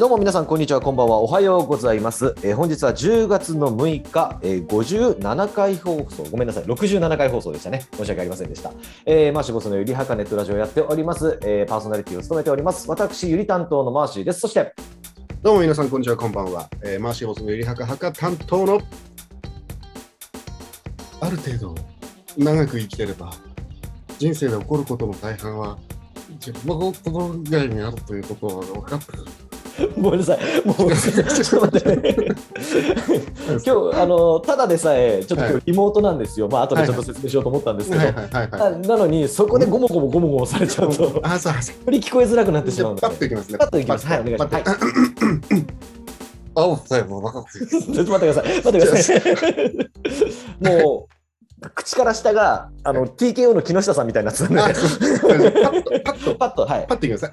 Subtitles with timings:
[0.00, 6.24] どうも皆さんこんにちはこんばんはおはようございます、えー本日は10月の6日、えー57回放送。
[6.24, 7.86] ごめんなさい67回放送でしたね。
[7.96, 8.72] 申し訳ありませんでした、
[9.06, 12.90] えー、マーシーボスのゆりはかネットラジオをやっております、えーパーソナリティを務めております。
[12.90, 14.40] 私ゆり担当のマーシーです。
[14.40, 14.74] そして
[15.42, 16.68] どうも皆さん、こんにちは、こんばんは。
[16.82, 18.80] えーマーシーホースのゆりはかはか担当の、
[21.20, 21.74] ある程度
[22.36, 23.32] 長く生きてれば、
[24.18, 25.78] 人生で起こることの大半は、
[26.34, 29.24] 自分の心以外にあるということは分かってる。
[29.96, 30.38] ごめんなさい。
[30.66, 31.96] もうちょっと待って。
[31.96, 32.16] ね
[33.64, 38.80] 今日あのただでさえちょっと今日リモートなんですよ、まあ後でちょっと説明しようと思ったんですけど、はいはいはいはい。
[38.80, 41.76] ななのにそこでゴモゴモゴモゴモされちゃうとあ、そうそう。
[41.86, 43.02] より聞こえづらくなってしまうので。
[43.02, 43.58] パッといきますね。
[43.58, 45.97] パッといきますはいお願いします
[46.58, 47.66] パッとあ、おはい、もう若くて。
[47.66, 48.44] ちょっと待ってください。
[48.56, 49.20] 待ってください。
[50.60, 51.08] も
[51.62, 56.86] う、口から下が、あの、TKO の木下さんみたいになってたんで、パッと、パッと、パッと、はい。
[56.88, 57.32] パッといきますね。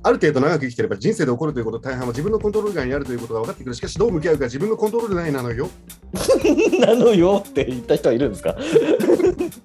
[0.00, 3.74] ある程度長く生きてれば人生で起こるということ大半は自分のコントロール外にあるということが分かってくる。
[3.74, 5.68] しかしどう向き合うか自分のコントロール内なのよ。
[6.78, 8.56] なのよって言った人はいるんですか？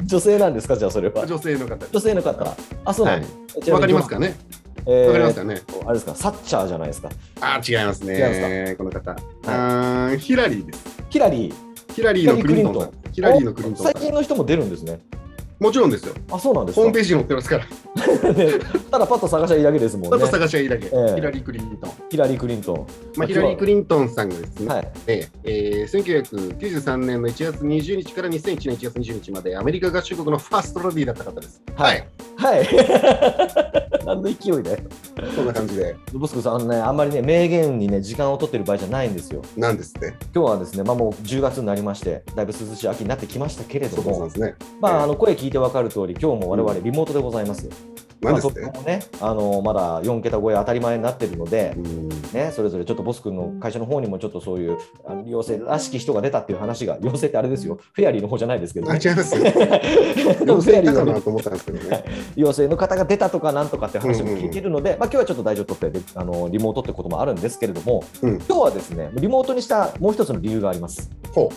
[0.03, 0.75] 女性なんですか？
[0.75, 1.27] じゃあそれは。
[1.27, 1.85] 女性の方。
[1.91, 2.57] 女性の方。
[2.83, 3.27] あ、そうなんで
[3.61, 3.69] す。
[3.71, 4.35] わかりますかね？
[4.85, 7.09] えーわかりますかねあれですか、サッチャーじゃないですか。
[7.41, 8.75] あー、違いますね。
[8.77, 9.11] この方。
[9.11, 10.85] あーヒラリーです。
[11.09, 11.53] ヒラリー、
[11.93, 12.91] ヒラリーのクリントン。
[13.11, 14.99] ヒラリーのクリントンさ最近の人も出るんですね。
[15.63, 15.65] ん。
[15.67, 16.13] もちろんですよ。
[16.31, 16.81] あ、そうなんですか？
[16.81, 17.65] ホームページに載ってますから。
[17.65, 17.69] ね
[18.91, 20.27] ただパッと探しゃいいだけですもんね また。
[20.27, 20.85] 探しはいいだけ。
[20.87, 21.91] ええヒラリー・クリントン。
[22.09, 22.87] ヒラリー・クリントン。
[23.17, 24.87] まあ、ヒラリー・クリントンさんがですね、はい。
[25.07, 26.03] えええー
[26.59, 31.61] 1993年の1月20日から2001年1月20日までアメリカ合衆国のファーストラディだった方です。
[31.75, 32.07] はい。
[32.37, 32.67] はい。
[34.05, 34.83] 何の勢いで。
[35.35, 39.41] そんな感じで、ボスクさん、あのね、あんまりね、名言にね、時間を取ってる場合じゃないんですよ。
[39.55, 40.13] なんですって。
[40.35, 44.55] 今日はですね、まあ、もう10月になりまして、だいぶ涼しい秋になってきましたけれどもそうなんで、すね。
[44.81, 47.69] まあ、ええあの声聞いて分かる通り、今日も我々リモートでございます。
[48.31, 48.61] まあ、とって？
[48.61, 59.43] もね、あのまだ4桁超え当たり前になってるのでう、んね、それぞれちょっとボス君の会社の方にもちょっとそういうあの陽性らしき人が出たっていう話が、陽性ってあれですよ、フェアリーの方じゃないですけど、あ、ね、違いますよ。
[59.43, 62.03] 多分フェアリーのいたかなと思ったんですけどね。
[62.35, 71.09] 陽性の方が出たとかなんとかって話も聞いてるので、まあ、今日はちょっと大丈夫取ってであのリモートってこともあるんですけれども、うん今日はですねリモートにしたもう一つの理由があります。
[71.33, 71.51] ほ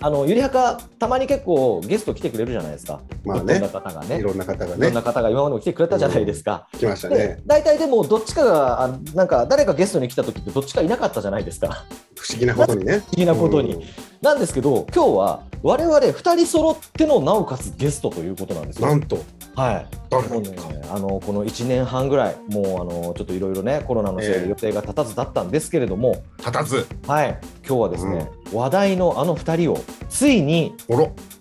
[0.00, 3.00] あのゆりはかたまに結構ゲスト来てくれるじゃないですか。
[3.24, 3.28] う。
[3.28, 4.18] まあいろんなね、方がね。
[4.18, 6.68] いろんな方がねいろん、な方が今までも来てくれたじゃないですか。
[6.78, 7.42] 来ましたでね。
[7.46, 11.84] 大体でもどっちかがあなんか誰かゲストに来た時ってどっちかいなかったじゃないですか。
[12.16, 12.98] 不思議なことにね。
[12.98, 13.74] 不思議なことに。
[13.74, 18.88] うんなんですけど今日は我々2人揃ってのなおかつゲストということなんですよ。
[18.88, 19.18] なんと、
[19.54, 19.86] はい。
[20.30, 20.56] もうね
[20.90, 26.86] あのこの1年半ぐらい、もうあのちょっといろいろね、コロナのせいええで予定が立たずだったんですけれども、立たず。
[27.06, 30.74] はい、今日はですね、話題のあの2人をついに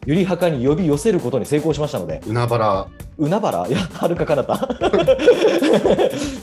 [0.06, 2.88] ゆりはかに呼び寄せることに成功しましたので、海原。
[3.18, 4.68] 海原、 いや、はるかかなた。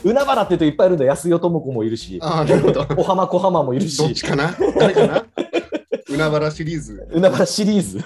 [0.03, 2.85] 海原って言うといっぱいいるんだ、安代智子もいるし、ああ、なるほど。
[2.85, 4.55] 小浜小浜もいるしち、かな？
[4.77, 5.25] 誰かな？
[6.09, 7.07] 海原シリーズ。
[7.11, 7.99] 海原シリーズ。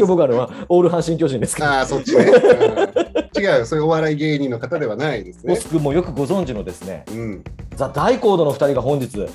[0.06, 2.24] 僕あるのはオール阪神巨人ですけど、ああ、そっちね。
[2.24, 5.54] うん違う、そういうお笑い芸人の方ではないですね。
[5.54, 7.44] ボス君もよくご存知のですね、うん。
[7.76, 9.26] ザ・大コードの2人が本日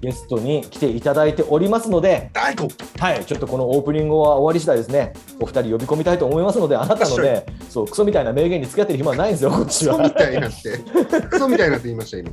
[0.00, 10.10] ゲストに来ていただいておりますので、はい、ちょっとこのオープニングは終わり次第ですね、お二人呼び込みたいと思いますので、あなたのね、そうクソみたいな名言に付き合ってる暇はないんですよ、こっちクソみは。
[10.10, 10.78] たいになって。
[11.28, 12.30] クソみたいになっ て言いました、今。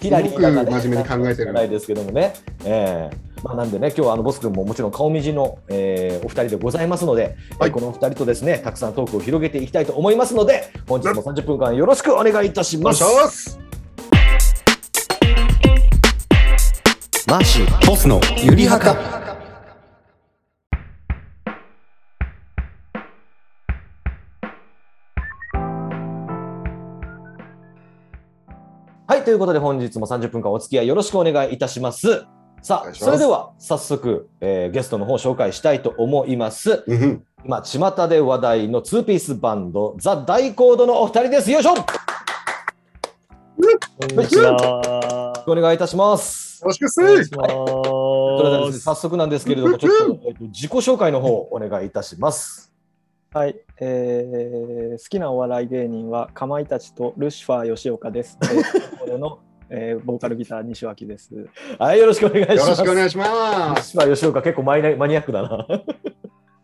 [0.00, 2.34] ヒラリーだからねすごく真面目に考えてるないですけどもね。
[2.64, 7.22] えーまあ、なんでね、今日はあのボス君ももちろん顔見知りの、えーお二人でございますので、
[7.58, 13.58] はいえーこのお二人とですね、たくさんトークを広げていきたいと思いますので、本日も30分間よろしくお願いいたします。
[17.28, 18.94] マーシー、ボスのゆりはか。
[29.06, 32.24] はい、ということで本日も30分間お付き合いよろしくお願いいたします。
[32.62, 36.82] さあ、それでは早速、えーゲストの方を紹介したいと思います。
[36.86, 37.24] うんうん。
[37.44, 41.50] 今、巷で話題のツーピースバンド、ザ・大コードのお二人です。
[41.50, 41.84] よいしょよ
[44.00, 44.52] こんにちは。
[44.52, 46.37] ろしくお願いいたします。
[46.60, 48.80] よろしくっすお願いしまそれではです。
[48.80, 52.72] 早速なんですけれども、ちょっと、えっと自己紹介の方お願いいたします。
[53.32, 58.38] はい、えー好きなお笑い芸人はかまいたちとルシファー吉岡です。
[59.06, 59.40] の、
[59.70, 61.30] えーボーカルギター西脇です。
[61.78, 62.60] はい、よろしくお願いします。
[62.60, 63.90] よろしくお願いします。
[63.90, 64.14] します。
[64.14, 65.66] 吉岡、結構マイナマニアックだな。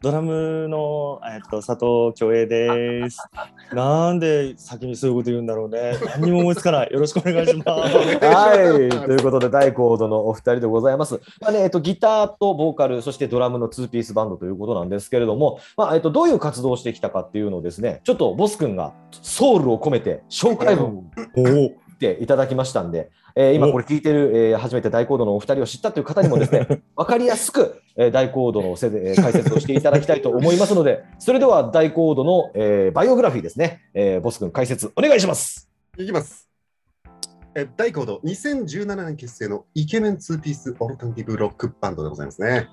[0.05, 3.27] ドラムの、えっと、佐藤恭平です。
[3.73, 5.95] なんで先にそういうこと言うんだろうね。
[6.19, 6.93] 何にも思いつかない。
[6.93, 7.97] よろしくお願いします。
[7.97, 11.23] はい、ということで、大コードのお二人でございます。
[11.41, 21.71] まあねえっと、ギターとボーカル、そしてドラムのツーピースバンドということなんですけれども、まあえっと、どういう活動をしてきたかっていうのをですね、ちょっとボス君がソウルを込めて紹介文を
[22.05, 35.71] ていただきましたんで、えー今これ聞いてる、えー初めて大コードのお二人を知ったという方にもですね、 分かりやすく、えー大コードのせ、えー解説をしていただきたいと思いますので、 それでは大コードの、えーバイオグラフィーですね、えーボス君解説お願いします。
[35.99, 36.49] いきます。
[37.57, 42.69] え大コード2017年結成のイケメンツーピースオルタナティブロックバンドでございますね。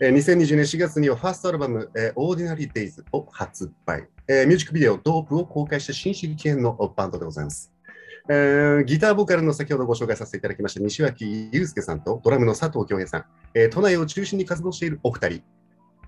[0.00, 7.72] えー2020年4月にはファーストアルバム、えー、Ordinary Days を発売、えーミュージックビデオ Dope を公開した新進気鋭のバンドでございます。
[8.32, 13.24] えーギターボーカルの先ほどご紹介させていただきました西脇祐介さんとドラムの佐藤恭平さん、
[13.54, 15.42] えー都内を中心に活動しているお二人、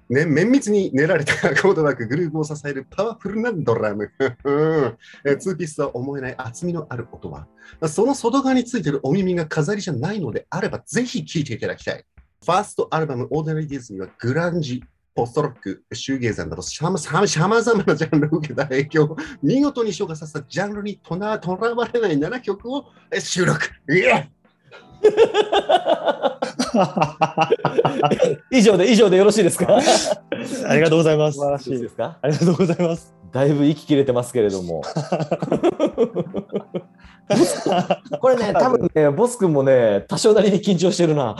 [0.08, 4.10] ね、綿密に練られたコードワーク、グルーヴを支えるパワフルなドラム。
[5.24, 7.48] えツーピースとは思えない厚みのある音は、
[7.88, 12.04] その外側についているお耳が飾りじゃないのであれば、ぜひ聴いていただきたい。
[12.44, 14.84] ファーストアルバム、オーデナリーディズにはグランジ、
[15.14, 17.10] ポストロック、シューゲーザーなど、さまざ
[17.74, 23.60] まなジャンルを受けた影響を見事に消化させたジャンルにとなとらわれない7曲をえ収録。
[23.90, 24.30] イエ
[28.50, 29.78] 以上で、以上でよろしいですか？
[30.66, 31.44] ありがとうございます素。
[31.44, 32.18] 晴らしいですか？
[32.22, 33.14] ありがとうございます。
[33.32, 34.82] だいぶ息切れてますけれども。
[38.20, 41.34] これね、多分ね、ボス君もね、多少なりに緊張してるな。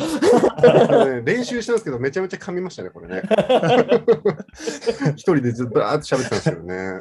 [1.25, 3.23] 練習したんですけど、めちゃめちゃ噛みましたね、これね。
[5.17, 6.99] 一人でずっとバーって喋ってたんですけどね。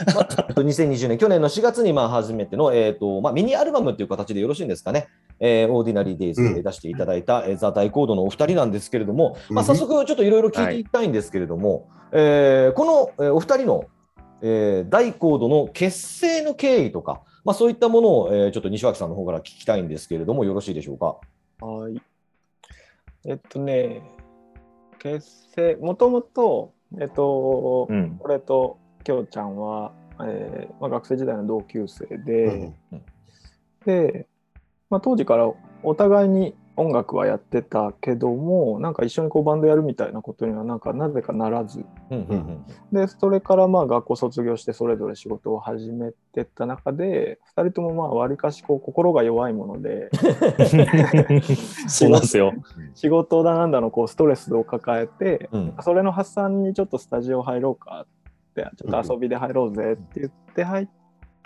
[0.49, 5.07] えっと2020年、去年の4月にまあ初めての、えーとまあ、ミニアルバムという形でよろしいんですかね、
[5.39, 13.85] えー、 Ordinary Days で出していただいた、えーザ・大コードのお二人なんですけれども、まあ、早速ちょっといろいろ聞いていきたいんですけれども、えーこの、えーお二人の、
[14.41, 21.17] えー大コードの結成の経緯とか、まあ、そういったものを、えーちょっと西脇さんの方から聞きたいんですけれども、よろしいでしょうか？
[21.65, 22.01] はい。
[23.25, 24.01] えっとね、
[24.99, 28.19] 結成、もともと、えっと、うん。
[28.19, 32.71] 俺ときょうちゃんは、えーまあ、学生時代の同級生で、
[33.85, 34.27] で、
[34.89, 35.51] まあ、当時から
[35.83, 41.85] お互いに音楽はやってたけどもなんか一緒にこうバンドやるみたいなことにはなんかなぜかならず。
[42.09, 50.09] うんうんうんでそれからまあ学校卒業してそれぞれ仕事を始めてった中で2人ともまあわりかしこう心が弱いもので。
[51.87, 52.53] そうなんですよ。
[52.95, 55.75] 仕事だなんだのこうストレスを抱えてうん。
[55.81, 60.87] それの発散にちょっとスタジオ入ろうかってちょっと遊びで入ろうぜって言って入っ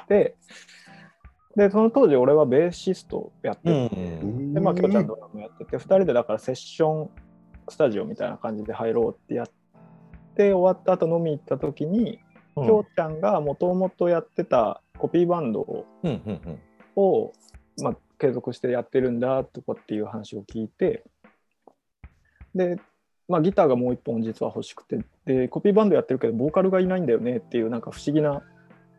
[0.07, 0.35] て
[1.55, 3.95] でその当時俺はベーシストやってうて。
[3.95, 4.53] ん。
[4.53, 7.09] で、まあ、きょうちゃんドラムやってて、2人でだからセッション
[7.69, 9.47] スタジオみたいな感じで入ろうってやっ
[10.35, 12.19] て、終わった後飲み行った時に、
[12.55, 16.59] きょうちゃんがもともとやってたコピーバンドを、うんうんうん。
[16.95, 17.33] を
[17.81, 21.03] まあ、継続してやってるんだとかっていう話を聞いて、
[22.53, 22.79] で、
[23.27, 28.43] まあ、ギターがもう一本実は欲しくて、で、コピーバンドやってるけど、ボーカルがいないんだよねっていう、なんか不思議な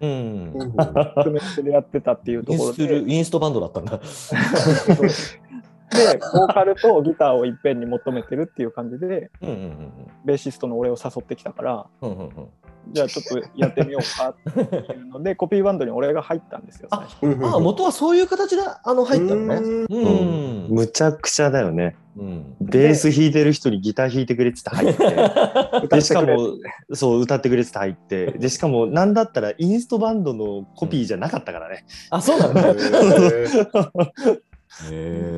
[0.00, 0.52] うん。
[0.54, 0.72] うん。
[0.72, 2.98] 組み合わせでやってたっていうところで。
[3.06, 4.00] インストバンドだったんだ。
[5.88, 9.92] で、ボーカルとギターをいっぺんに求めてるっていう感じで、うんうんうん。
[10.24, 12.48] ベーシストの俺を誘ってきたから、うんうんうん
[12.92, 16.88] じゃあちょっとやってみようかっていうので、 コピーバンドに俺が入ったんですよ。
[16.90, 19.56] ああ、元はそういう形であの入ったのね。
[19.56, 20.74] うんうん。
[20.74, 21.96] むちゃくちゃだよね。
[22.16, 22.56] うん。
[22.60, 25.96] ベース弾いてる人にギター弾いてくれって言って入って。
[25.96, 26.54] でしかも
[26.92, 31.84] そう歌ってくれって言って入ってでしかもなんだったらインストバンドのコピーじゃなかったからね。
[32.10, 32.74] あ、そうなんだ。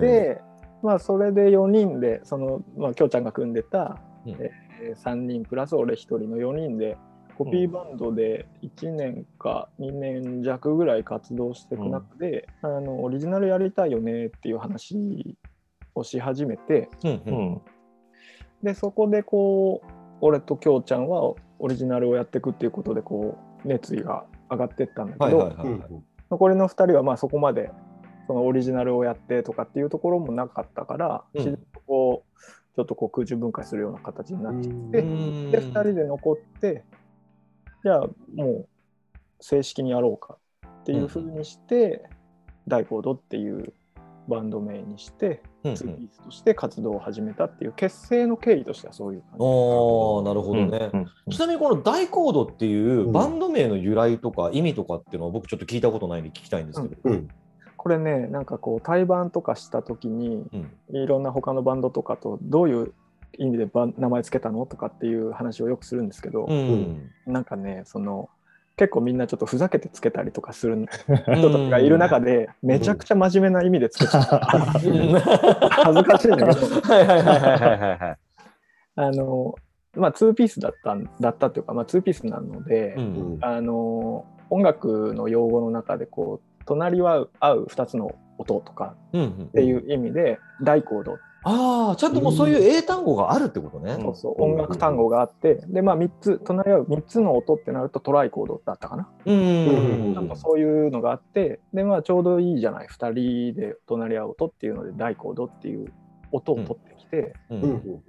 [0.01, 0.41] で、
[0.83, 4.69] まあ、それで4人で、その、まあ、きょうちゃんが組んでた、うんえー
[5.05, 6.97] 3人プラス俺1人の4人で、
[7.39, 15.37] コピーバンドで1年か2年弱ぐらい活動していく中で、あの、オリジナルやりたいよねっていう話
[15.95, 17.11] をし始めて、うん。
[17.11, 17.61] ううんん
[18.61, 19.89] でそこでこう
[20.21, 21.23] 俺ときょうちゃんは
[21.61, 25.89] オリジナルをやっていくっていうことでこう熱意が上がってったんだけど、はいはいはいはい。
[26.29, 27.71] 残りの2人はまあそこまで
[28.27, 31.41] そのオリジナルをやってとかっていうところもなかったから、うん。
[31.41, 35.51] 自然とこうちょっとこう空中分解するような形になっちゃって、うん。
[35.53, 36.85] で2人で残って
[37.83, 38.69] じゃあもう
[39.41, 42.09] 正式にやろうかっていうふうにして、
[42.67, 43.73] ダイコードっていう
[44.29, 49.37] バンド名にして、うんうんツーピースとして活動を始めたっていう結成の経緯としてはそういう感じ。
[49.41, 50.91] おーなるほどね。
[50.95, 56.97] うんちなみにこの大コードっていうバンド名の由来とか意味とかっていうのは僕ちょっと聞いたことないんで聞きたいんですけど。
[57.05, 57.29] うん
[57.77, 62.93] これねなんかこう対バンとかした時にうんいろんな他のバンドとかとどういう
[63.37, 64.65] 意味でば名前つけたの？
[64.67, 67.11] とかっていう話をよくするんですけど、うん。
[67.27, 68.29] なんかねその
[68.77, 70.87] 結構みんなちょっとふざけてつけたりとかする
[71.37, 74.89] 人とかがいる中で、めちゃくちゃ真面目な意味でつけちゃった、恥
[75.99, 76.81] ずかしいんだけど。
[76.81, 78.19] はいはいはいはいはいはい。
[78.95, 79.55] あの
[79.95, 93.97] まあ2ピースだったんだったっていうか、まあ、2ピースなので、うんあの音楽の用語の中でこう隣りは合う2つの音とかうんうんっていう意味で大コード、ああ、ちゃんともうそういう英単語があるってことね。
[94.01, 94.43] そうそう。
[94.43, 102.89] 音楽単語があってでまあ3つ隣り合う3つの音ってなるとトライコードだったかな、うんなんかそういうのがあってでまあちょうどいいじゃない。
[102.89, 105.93] 2人で隣り合う音っていうので大コードっていう
[106.33, 107.63] 音を取ってきて、うん。
[107.63, 107.71] うん。
[107.71, 108.03] うん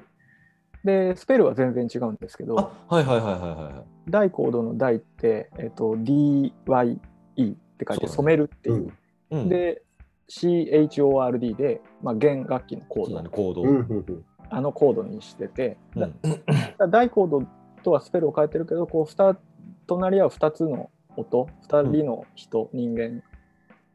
[0.82, 6.54] でスペルは全然違うんですけどあはいはいはいはいは大コードの大って、えっと DYE
[6.96, 8.88] って書いて染めるっていう。
[8.88, 8.92] い。
[9.32, 9.84] うん、で
[10.30, 13.62] CHORD で、まあ、弦楽器のコード、ね、コード。
[13.64, 16.44] うんうんあのコードにしてて、だうん。
[16.80, 17.44] だ大コード
[17.84, 19.38] とはスペルを変えてるけどこう二
[19.86, 23.22] 隣り合う2つの音2人の人、人間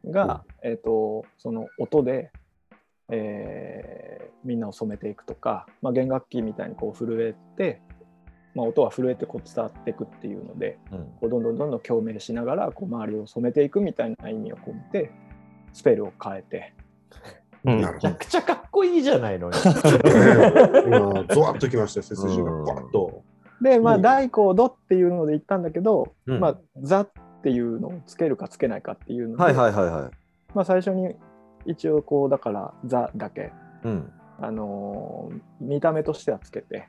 [0.09, 2.31] が、えー、とその音で、
[3.09, 7.81] えーみんなを染めていくとか、まあ、弦楽器みたいにこう震えて、
[8.55, 10.99] まあ、音は震えてこう伝わっていくっていうのでうん。
[11.21, 15.11] こうどんどんどんどん共鳴しながらこう周りを染めていくみたいな意味を込めて
[15.75, 16.73] スペルを変えて。
[17.65, 18.15] めちゃ。
[18.15, 19.53] くちゃかっこいいじゃないのよ。
[20.87, 22.53] 今、ゾワッときましたよ、背筋が。
[22.53, 23.23] うんバッと。
[23.61, 27.09] で、まあ、うん大コードっていうので言ったんだけど、うんまあ、ザっ
[27.43, 30.11] ていうのをつけるかつけないかっていうので、はいはいはいはい。
[30.55, 31.15] まあ、最初に
[31.67, 33.53] 一応こう、だから、ザだけ、
[33.85, 34.13] うん。
[34.41, 36.89] あのー見た目としてはつけて、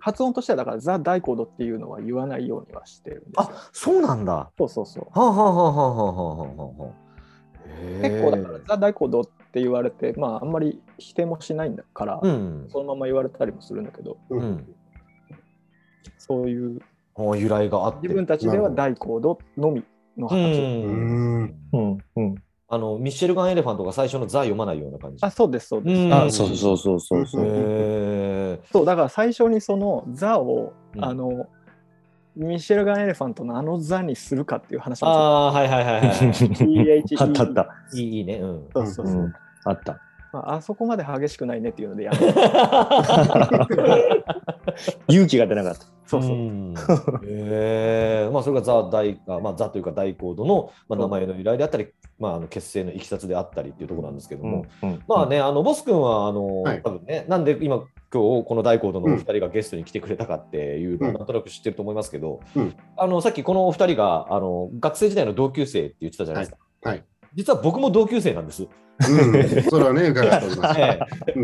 [0.00, 3.34] 発音としてはだから、ザ大コードっていうのは言わないようにはしてるんですよ。
[3.38, 4.34] あそうなんだ。
[4.34, 5.06] はそうそうそう。
[5.12, 7.07] あ、はあはあはあはあはあはあはあ。
[8.02, 12.66] 結構だから、ザ大コードって言われて、まあ、あんまり否定もしないんだから、うん。
[12.70, 14.74] そのまま言われたりもするんだけど、うんうん
[16.16, 16.80] そういう
[17.16, 18.00] もう由来があって。
[18.02, 19.82] 自分たちでは大コードのみ
[20.16, 20.44] のう発音。
[20.44, 21.54] うんん。
[21.72, 22.34] うんうん
[22.70, 25.24] あのミッシェルガン・エレファントが最初のザ読まないような感じ。
[25.24, 26.02] あ、そうです、そうです。
[26.02, 27.44] うんあそうそうそうそうそう。
[27.46, 31.46] へそうだから最初にその「ザ」を、うんあの
[32.38, 35.12] ミシェルガン・エレファントのあの「ザ」にするかっていう話あも
[35.48, 36.02] あー、はいはいはい
[37.18, 37.68] あったあった。
[37.94, 38.00] い。
[38.00, 38.34] いいいいね。
[38.36, 38.68] うん。
[38.72, 39.98] そうそうそう、うんあった。
[40.32, 42.18] まあ、あそこまで激しくないねっていうのでやめ
[45.08, 45.97] 勇気が出なかった。
[46.08, 46.74] そうそう、ん。
[47.22, 51.88] へえまあそれがザ大あまあザというか大コードの、まあ、名前の由来であったり、
[52.18, 55.02] まあ、あの結成のいきさつであったりっていうところなんですけども、うん。
[55.06, 56.82] まあねあのボス君はあの、はい。
[56.82, 57.76] 多分ねなんで今
[58.10, 62.74] 今日この大コードのお二人がゲストに来てくれたかっていうのをうんなんとなく知ってると思いますけど、うん。
[62.96, 66.58] あのさっきこのお二人があの学生時代の同級生って言ってたじゃないですか。
[66.84, 66.96] はい。
[66.96, 67.04] はい。
[67.34, 68.66] 実は僕も同級生なんです。
[69.06, 69.62] うん。
[69.64, 70.80] それはね、伺っております。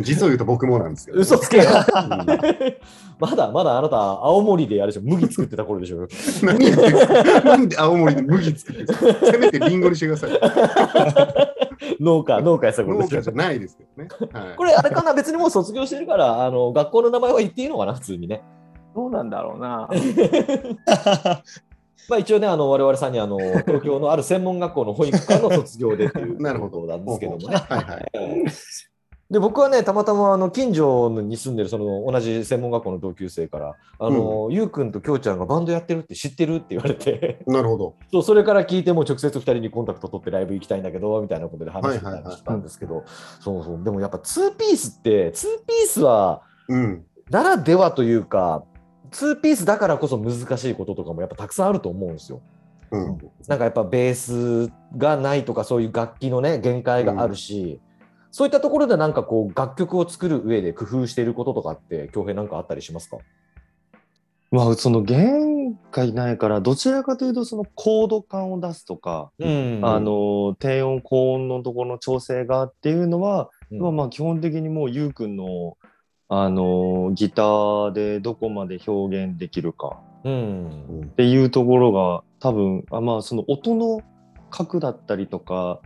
[0.02, 1.20] 実を言うと僕もなんですけえど。
[1.20, 2.26] 嘘つけようん
[3.20, 6.08] まだまだあなた青森であれでしょ麦作ってた頃でしょ
[6.42, 6.90] 何言って
[7.44, 10.30] なんで青森で麦作ってるんですかせめてリンゴにしてください。
[12.00, 14.08] 農家農家やってた頃農家じゃないですけどね。
[14.32, 18.42] はいこれあれかな別にもう卒業してるからあの学校の名前は言っていいのかな普通にね。
[18.94, 19.88] どうなんだろうな
[22.08, 27.56] まあ一応ねあの我々さんにあの 東京のある専門学校の保育科の卒業でっていう なるほどことなんですけどもね。
[27.56, 28.44] はいはい。
[29.30, 37.94] で僕はねたまたまあの近所に住んでるその同じ専門学校の同級生から「あのゆうくんときょうちゃんがバンドやってるって知ってる?」って言われて なるほど。
[38.12, 43.02] そうそれから聞いてもう直接2人にコンタクト取ってライブ行きたいんだけどみたいなことで話してたんですけど
[43.40, 47.04] そうそうでもやっぱ2ピースって2ピースはうん。
[47.30, 48.62] ならではというか
[49.14, 52.42] 2ピースだからこそ難しいこととかもやっぱたくさんあると思うんですよ。
[52.90, 53.18] うん。
[53.46, 57.80] なんかやっぱベースがないとかそういう楽器のね限界があるし、
[58.30, 63.18] そういったところでなんかこう楽曲を作る上で工夫していることとかって恭平なんかあったりしますか？
[64.50, 75.76] まあその弦がいないからどちらかというとそのコード感を出すとか、うんあの低音高音のところの調整がっていうのは、うんまあまあ基本的にもうゆうくんの
[76.28, 80.00] あのギターでどこまで表現できるか。
[80.24, 81.02] うん。
[81.04, 84.00] っていうところが多分あまあその音の
[84.50, 85.80] 角だったりとか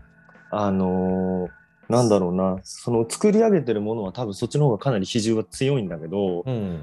[0.50, 1.48] あの
[1.88, 2.58] なんだろうな。
[2.62, 6.82] その作り上げてるものは多分そっちの方がかなり比重は強いんだけど、うん。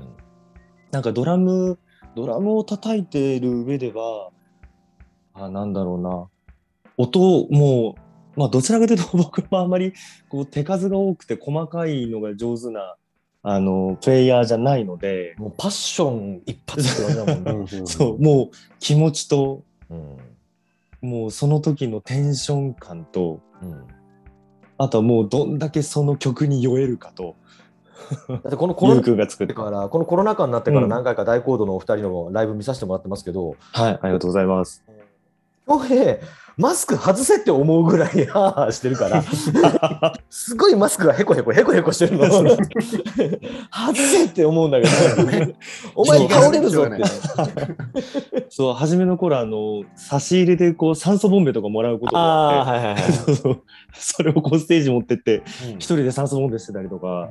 [0.92, 1.80] なんかドラム
[2.16, 4.32] ドラムを叩いてる上では
[5.34, 6.28] あなんだろうな。
[6.98, 7.96] 音をも
[8.36, 9.94] うまあどちらかというと僕もあんまり
[10.30, 12.96] こう手数が多くて細かいのが上手な
[13.48, 17.68] あのプレイヤーじゃないので、もうパッション一発って感じだもんね。
[17.86, 18.50] そうもう
[18.80, 19.62] 気持ちと
[19.92, 20.18] うん。
[21.08, 23.84] もうその時のテンション感とうん。
[24.80, 27.36] あとはもうどんだけその曲に酔えるかと。
[28.28, 30.90] だってこのコロナから、このコロナ禍になってからうん。
[30.90, 33.58] 何回か大コードのお二人のライブ見させてもらってますけど、
[33.92, 34.84] い、ありがとうございます。
[35.68, 36.18] 恭平、
[36.58, 39.24] マスク外せって思うぐらいハーハーしてるから、
[40.30, 42.28] すごいマスクがへこへこへこへこしてるの。
[42.30, 44.94] 外せって思うんだけど、
[45.96, 47.04] お前倒れるぞって。
[48.50, 53.12] そう、初めの頃、あの、差し入れで、こう、酸素ボンベとかもらうことがあって、はいはいはい。
[53.12, 53.62] そうそう
[53.94, 57.30] それをこうステージ持ってって、うん一人で酸素ボンベしてたりとか、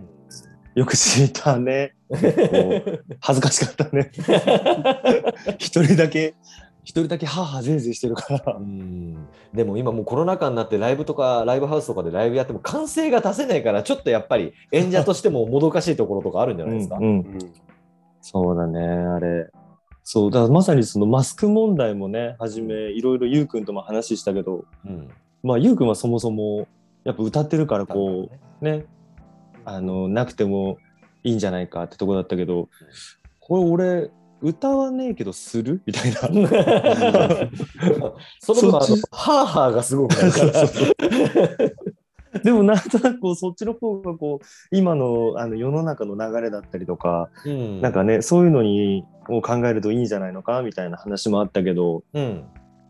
[0.75, 1.95] よく知ったね。
[3.21, 4.11] 恥ずかしかったね。
[5.59, 6.35] 一人だけ、
[6.85, 8.57] 一人だけハーハーゼーゼーしてるから。
[8.59, 8.61] う。
[8.61, 9.27] ん。
[9.55, 16.97] でも今もうコロナ禍になってライブとかライブハウスとかでライブやっても歓声が出せないからちょっとやっぱり演者としてももどかしいところとかあるんじゃないですか。
[17.01, 17.39] うんうん。
[18.21, 19.51] そうだね、あれ。
[20.03, 25.09] そう、だからまさにそのマスク問題もね、はじめ、いろいろゆうくんとも話したけど、うん。
[25.43, 26.69] まあ、ゆうくんはそもそも、
[27.05, 28.87] やっぱ歌ってるから、こう、ね、
[29.65, 30.79] あの、なくても
[31.23, 32.69] いいんじゃないかってとこだったけど、
[33.41, 34.11] これ俺、
[34.41, 35.83] 歌わねえけどする？
[35.87, 36.19] みたいな。
[38.41, 38.73] その
[39.11, 40.69] ハーハーがすごくなるから。
[42.41, 47.81] でもなんとなくこうそっちの方がこう今のあの世の中の流れだったりとか、うん。
[47.81, 52.45] なんかねそういうのにを考えるといいんじゃないのかみたいな話もあったけどうん。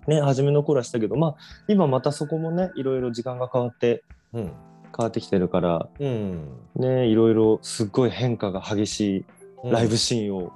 [0.07, 1.37] ね初めの頃はしたけどまあ
[1.69, 4.45] 今またそこもねいろいろ時間が変わってうん。
[4.45, 4.53] 変
[5.05, 6.49] わってきてるからうん。
[6.77, 10.53] ねいろいろすっごい変化が激しいライブシーンを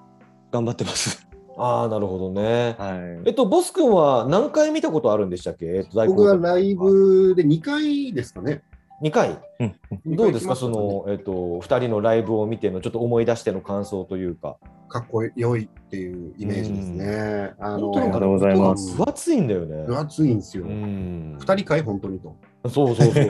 [0.51, 1.27] 頑張ってます。
[1.61, 2.77] ああなるほどね。
[2.79, 5.87] はいえっとボス君は何回見たことあるんでしたっけ？
[6.07, 8.63] 僕はライブで2回ですかね。
[9.03, 9.39] 2回？
[9.61, 9.65] う
[10.13, 10.55] んどうですか？
[10.57, 14.57] そのえっと2人のライブを見てのちょっと思い出しての感想というか。
[14.89, 17.55] かっこよいっていうイメージですね。
[17.59, 19.87] あの、本当にありがとうございます分厚いんだよね。
[19.87, 20.65] 分厚いんですよ。
[20.65, 21.39] う二ん。
[21.39, 22.37] 人かい本当にと。
[22.69, 23.27] そうそうそう。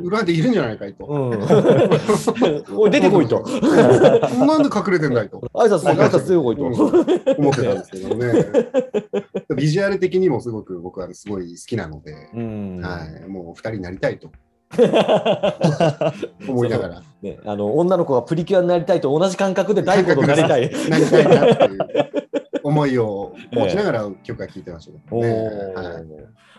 [0.02, 1.04] 裏でいるんじゃないかいと。
[1.04, 1.38] うん。
[2.76, 3.42] おい出てこいと。
[3.42, 6.62] なんで隠れてんだいと挨拶挨拶出てこいと。
[6.62, 8.46] うん思ってたんですけどね。
[9.56, 12.80] ビジュアル的にもすごく僕はすごい好きなので、うん。
[12.80, 14.30] はい、もう二人になりたいと
[16.48, 20.70] 思いながら、ね、あの女の子がプリキュアになりたいと同じ感覚で大悟となりたい。
[20.88, 21.78] なりたいなっていう
[22.62, 25.72] 思いを持ちながら曲は聴いてましたけどね。
[25.74, 26.04] おーはい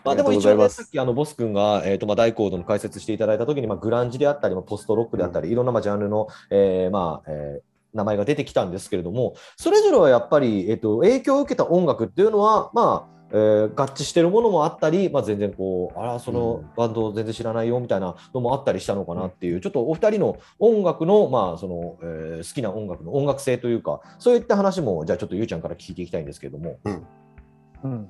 [0.06, 26.80] まあでも一応ね、さっきあのボス君が、えーとまあ、大コードの解説していただいたときに、まあ、グランジであったり、まあ、ポストロックであったり、いろんなまあジャンルの、えーまあえー名前が出てきたんですけれども、それぞれはやっぱり、えー、と影響を受けた音楽っていうのは、まあえー合致してるものもあったり、まあ、全然こう、あら、そのバンド全然知らないよみたいなのもあったりしたのかなっていう、ちょっとお二人の音楽の、まあそのえー好きな音楽の音楽性というか、そういった話も、じゃあちょっとゆうちゃんから聞いていきたいんですけれども。
[27.84, 28.10] うん、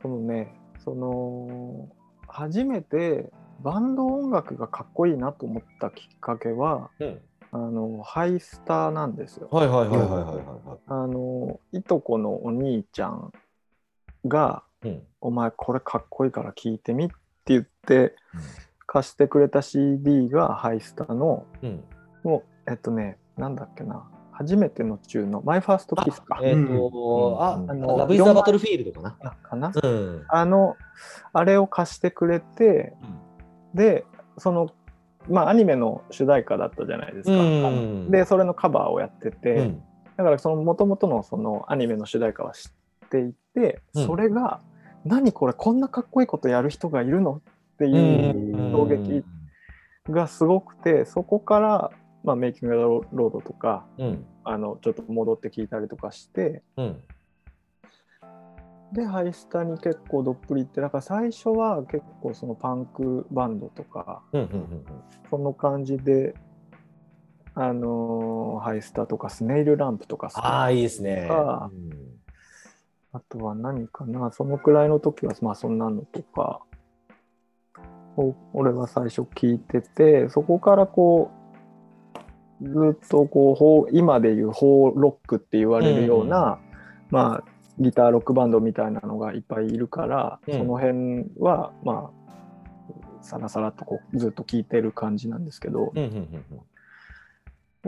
[0.00, 0.54] そのね。
[0.78, 1.88] その
[2.28, 7.20] 初めてバンド音楽がかっこいいなと思ったきっかけはうん。
[7.50, 9.48] あのハイスターなんですよ。
[9.50, 13.32] はいはいはいはいはいはあのいとこのお兄ちゃん
[14.26, 14.88] がい。
[14.88, 17.14] うん「お前これかっこいいから聴いてみ」って
[17.46, 18.14] 言って
[18.86, 21.84] 貸してくれた CD がハイスターのうん
[22.22, 26.38] もうえっとねなんだっけな初めての中のマイファーストキスか。
[26.42, 29.16] えっ、うんと、あ、うんあのラブイズ・ザ・バトルフィールドかな。
[29.20, 29.72] あかな？
[29.82, 30.24] うん。
[30.28, 30.76] あの
[31.32, 32.94] あれを貸してくれて
[33.74, 34.04] で
[34.36, 34.68] その
[35.28, 38.10] まあアニメの主題歌だったじゃないですか。
[38.10, 39.82] でそれのカバーをやってて、うん
[40.16, 42.68] だからその元々のそのアニメの主題歌は知
[43.08, 44.60] っていて、うんそれが
[45.04, 47.40] 何これこんなかっこいいことやる人がいるの
[47.74, 49.24] っていう衝撃
[50.10, 51.90] がすごくてそこから、
[52.24, 54.26] まあ、メイキング・ロードとかうん。
[54.44, 57.02] あのちょっと戻って聞いたりとかしてうん。
[58.92, 64.40] でハイスタに結構どっぷりいってだから最初は結構そのパンクバンドとかうん。
[64.40, 64.84] うん。
[65.30, 66.34] その感じで
[67.54, 71.28] あのーハイスタとかスネイルランプとかああ、いいですね。
[71.30, 71.70] あ
[73.12, 76.60] あとは何かなそのくらいの時はまあそんなのとか
[78.16, 81.30] を俺は最初聞いててそこからこ
[82.60, 86.58] うずっとこう今でいうホーロックって言われるような、
[87.10, 92.18] まあギターロックバンドみたいなのがいっぱいいるから、うんその辺はまあ
[93.22, 96.02] さらさらっとこうずっと聴いてる感じなんですけど、うん。
[96.02, 96.06] うん。
[96.06, 96.44] うん。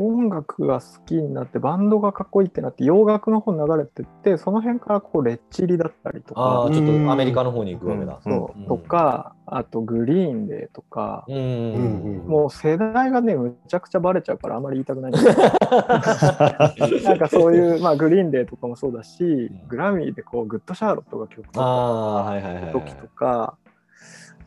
[0.01, 8.19] 音楽が好きになってバンドがかっこいいってなって洋楽の方に流れてってその辺からこうレッチリだったりとかああ、ちょっとアメリカの方に行くわけだ。
[8.23, 8.59] そう。
[8.59, 11.37] うんとかあと Green Dayとか、うん。
[11.37, 12.03] うん。
[12.03, 15.11] うんもう世代がねむちゃくちゃバレちゃうからあんまり言いたくない。
[15.11, 22.73] んですけどなんかそういう、まあ、 Green Dayとかもそうだしグラミーでこう Good Charlotte が曲とかああ、はいはいはいはい。
[22.73, 23.57] 時とか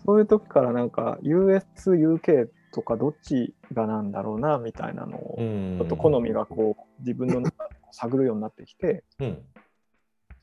[0.06, 5.78] そういう時からなんか US、UK っとかどっちがなんだろうなみたいなのを、うん。
[5.78, 9.38] ちょっと好みがこう自分の中で探るようになってきてうん。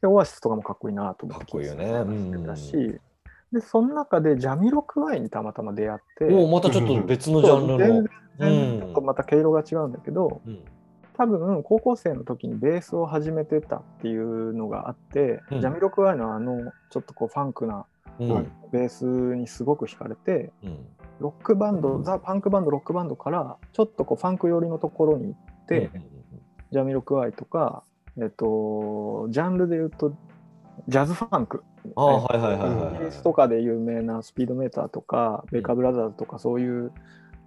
[0.00, 1.84] でオアシスとかもかっこいいなと思ってかっこいいよね。
[1.84, 2.46] うん。
[3.52, 6.32] でその中でジャミロクワイにたまたま出会って。
[6.32, 7.78] おまたちょっと別のジャンルの。
[7.78, 8.80] 全然うん。
[8.80, 10.64] ちょっとまた毛色が違うんだけどうん。
[11.18, 15.60] 多分高校生の時にベースを始めてたっていうのがあって、うん。
[15.60, 17.84] ジャミロクワイのあのちょっとこうファンクな
[18.20, 18.52] うん。
[18.72, 20.86] ベースにすごく惹かれて、うん
[21.20, 25.90] ロックバンドザ・パンクバンドロックバンドからちょっとこうファンク寄りのところに行って、
[26.72, 27.84] ジャミロクワイとか、
[28.16, 30.14] えっと、ジャンルで言うと
[30.88, 31.62] ジャズファンク。
[31.96, 36.92] ああはいはいはいはいイギリスとかで有名なスピードメーターとか、ベイカーブラザーズとかそういう、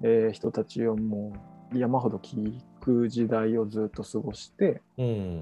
[0.02, 1.34] えー人たちをも
[1.74, 2.38] う山ほど聴
[2.82, 5.40] く時代をずっと過ごしてうん。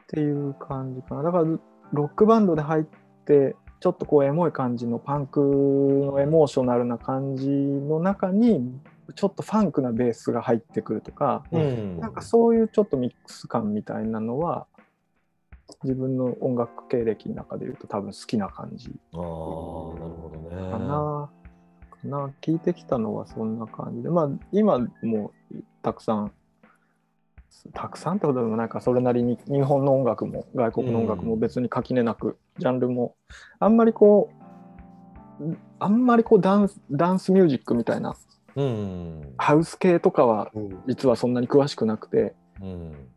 [0.00, 1.22] っていう感じかな。
[1.22, 1.44] だから
[1.92, 2.84] ロックバンドで入っ
[3.24, 8.72] てちょっとこうエモい感じのパンクのエモーショナルな感じの中に
[9.14, 14.66] ちょっとファンクなベースが入ってくるとか、うんなんかそういうちょっとミックス感みたいなのは
[15.82, 20.70] 自分の音楽経歴の中で言うと多分好きな感じああなるほどね。
[20.72, 21.30] かな。
[21.90, 25.32] かな聞いてきたのはそんな感じでまあ今も
[25.82, 26.32] たくさん
[27.72, 33.16] たくさんってことでもないかそれなりに日本の音楽も外国の音楽も別に垣根なく、ジャンルも。
[33.58, 34.30] あんまりこ
[35.40, 38.14] うあんまりこうダンスダンスミュージックみたいな
[38.56, 39.34] うん。
[39.36, 40.82] ハウス系とかはうん。
[40.86, 43.08] 実はそんなに詳しくなくてうん。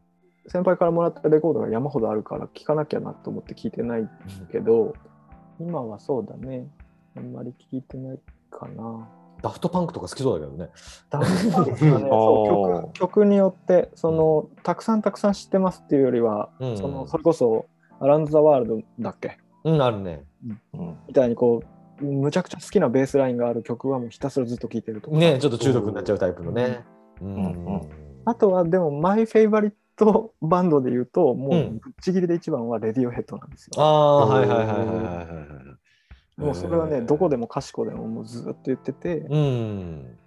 [0.47, 4.09] 先輩からもらったレコードが山ほどあるから聴かなきゃなと思って聞いてない
[4.51, 4.93] けど
[5.59, 6.67] 今はそうだね。
[7.15, 8.19] あんまり聞いてない
[8.49, 9.07] かな。
[9.41, 10.69] ダフトパンクとか好きそうだけどね。
[11.09, 16.77] ダンスパンクがね 曲曲によってそのたくさんたくさん知ってますっていうよりは、うん。
[16.77, 17.65] そのそれこそ
[17.99, 19.37] 「アラウンド・ザ・ワールド」だっけ？
[19.63, 20.23] うんあるね。
[20.73, 21.61] うんみたいにこ
[22.01, 26.85] うむちゃくちゃ好きなベースラインがある曲はもうひたすらずっと聴いてるとか、ねちょっと中毒になっちゃうタイプのね。
[27.21, 27.39] うんう
[27.77, 27.81] ん
[28.25, 33.81] あとはでもマイ・フェイバリットバンドで言うともううんぶっちぎりで一番はレディオヘッドなんですよ。
[33.81, 35.23] ああはいはいはいはいはいは
[36.37, 36.41] い。
[36.41, 40.17] もうそれはねどこでもかしこでももうずっと言ってて、うん。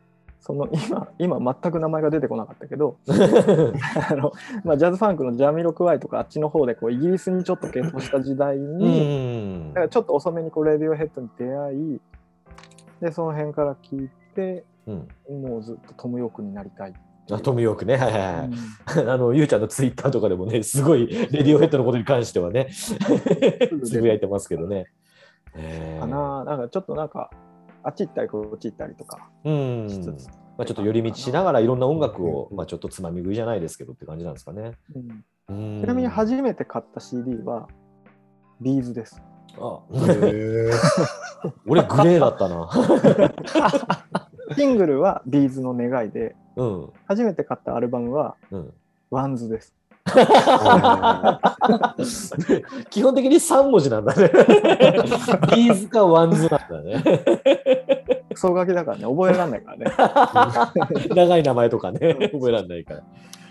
[0.40, 4.32] その今今全く名前が出てこなかったけど あの、
[4.64, 12.00] まあ、ジャズファンクのジャミロクワイとかあっちの方でこうイギリスにちょっと傾倒した時代うに、んだからちょっと遅めにこうレディオヘッドに出会い
[13.00, 15.42] でその辺から聞いてうん。
[15.42, 16.94] もうずっとトム・ヨークになりたい。
[17.30, 17.96] あトム・ヨークね。
[17.96, 18.46] はいはいはい。
[18.46, 22.68] うん あの、ゆうちゃんのツイッターとかでもね、すごい、レディオヘッドのことに関してはね、
[23.84, 24.86] つぶやいてますけどね。
[25.54, 27.30] えーかなだからちょっとなんか
[27.82, 29.86] あっち行ったりこっち行ったりとかうん。
[29.88, 34.72] しつつ、まあ、ちょっと寄り道しながらいろんな音楽を、まあ、ちょっとつまみ食いじゃないですけどって感じなんですかね。
[34.94, 37.68] うんうんちなみに初めて買った CD は
[38.60, 39.20] B'z です。
[39.58, 40.70] あへー
[41.66, 42.70] 俺 GLAY だったな。
[44.56, 46.90] シングルは B'z の願いでうん。
[47.06, 48.74] 初めて買ったアルバムはうん。
[49.10, 49.74] WANDS です。
[52.90, 54.30] 基本的に3文字なんだね。
[55.54, 57.00] B'z か WANDSなんだね。
[58.32, 59.86] クソガキだからね覚えらんないからね。
[61.14, 63.02] 長い名前とかね、覚えられないから。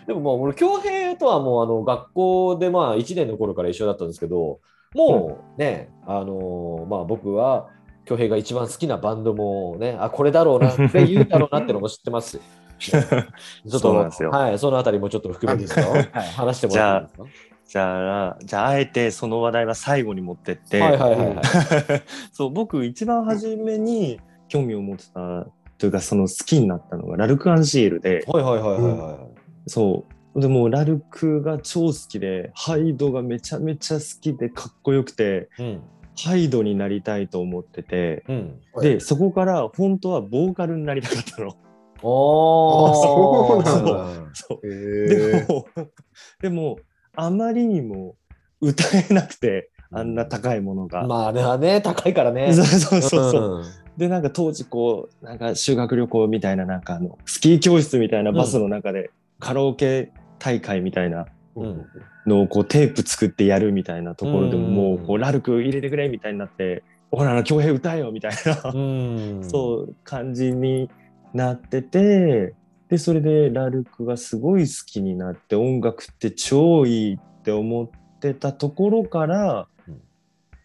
[0.08, 4.60] でももう、俺、恭平とはもう、あの、学校でまあ、1年の頃から一緒だったんですけど、
[4.96, 7.68] もうね、あのまあ、僕は、
[8.06, 12.40] 恭平が一番好きなバンドもね、あ、これだろうなって言うだろうなってのも知ってます。
[12.80, 13.94] ちょっと、
[14.30, 17.50] はい、そのあたりもちょっと含めて、はい、話してもらっていいですか？
[17.70, 21.42] じゃあ、じゃあ、あえてその話題は最後に持ってって、はいはいはいはい。
[22.34, 25.46] そう、僕一番初めに興味を持ってた
[25.78, 29.70] というか、その好きになったのがラルク・アンシールで、はいはいはいはいはい。
[29.70, 30.42] そう。
[30.42, 35.82] でもラルクが超好きで、ハイドがめちゃめちゃ好きでかっこよくて、うん。
[36.18, 38.60] ハイドになりたいと思ってて、うん。
[38.82, 41.56] で、そこから本当はボーカルになりたかったの。
[42.02, 43.92] あそうなんだ。
[44.34, 44.68] そう。
[44.68, 45.66] へでーも、
[46.42, 46.80] でも、
[47.16, 48.16] あまりにも
[48.62, 51.06] 歌えなくて、あんな高いものが。
[51.06, 52.54] まあね、ね高いからね。
[52.54, 53.64] そうそうそう
[53.98, 61.86] で、なんか当時こう、なんか修学旅行みたいな、なんかあの、スキー教室みたいなバスの中で、カラオケ大会みたいなうん。
[62.26, 64.74] のをこうテープ作ってやるみたいなところでも、うん。
[64.74, 69.40] もうこうラルク入れてくれみたいになって、ほら、恭平歌えよみたいな、うん。
[69.44, 70.90] そう感じに
[71.34, 72.56] なってて、
[72.90, 80.02] で、それでラルクがすごい好きになって、音楽って超いいって思ってたところから、うん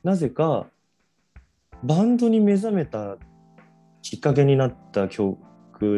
[0.03, 0.67] なぜか
[1.83, 3.17] バンドに目覚めた
[4.03, 5.39] きっかけになった曲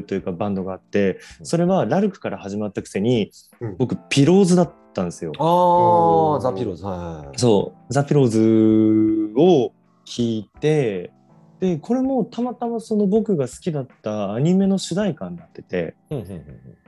[0.07, 5.33] というかバンドがあって、それはラルクから始まったくせに、うん僕ピローズだったんですよ。
[5.39, 6.85] ああ、ザ・ピローズ。
[6.85, 7.39] はい。
[7.39, 9.73] そう、ザ・ピローズを
[10.07, 11.13] 聞いて、
[11.61, 15.95] でこれもたまたまその僕が好きだったアニメの主題歌になってて。
[16.11, 16.45] うんうんうん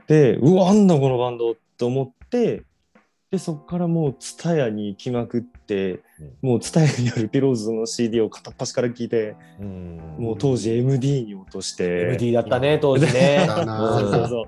[0.09, 2.63] でうわなんだこのバンドと思って
[3.29, 5.99] でそこからもう TSUTAYA に行きまくって、
[6.41, 10.15] もう TSUTAYA にあるピローズの CD を片っ端から聞いて、うん。
[10.17, 12.07] もう当時 MD に落として。
[12.09, 13.45] MD だったね当時ね。
[13.47, 14.41] そうそうそ